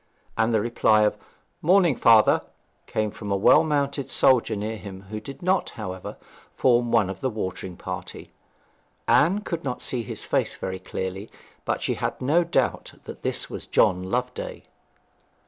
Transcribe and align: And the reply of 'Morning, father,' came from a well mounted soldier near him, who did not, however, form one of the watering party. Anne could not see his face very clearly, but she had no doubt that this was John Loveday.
And 0.35 0.51
the 0.51 0.61
reply 0.61 1.03
of 1.03 1.15
'Morning, 1.61 1.95
father,' 1.95 2.41
came 2.87 3.11
from 3.11 3.31
a 3.31 3.37
well 3.37 3.63
mounted 3.63 4.09
soldier 4.09 4.55
near 4.55 4.75
him, 4.77 5.01
who 5.11 5.19
did 5.19 5.43
not, 5.43 5.69
however, 5.77 6.17
form 6.55 6.91
one 6.91 7.07
of 7.07 7.21
the 7.21 7.29
watering 7.29 7.77
party. 7.77 8.31
Anne 9.07 9.41
could 9.41 9.63
not 9.63 9.83
see 9.83 10.01
his 10.01 10.23
face 10.23 10.55
very 10.55 10.79
clearly, 10.79 11.29
but 11.65 11.83
she 11.83 11.93
had 11.93 12.19
no 12.19 12.43
doubt 12.43 12.93
that 13.03 13.21
this 13.21 13.47
was 13.47 13.67
John 13.67 14.01
Loveday. 14.01 14.63